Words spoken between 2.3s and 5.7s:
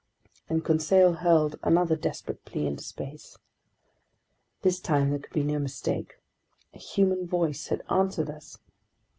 plea into space. This time there could be no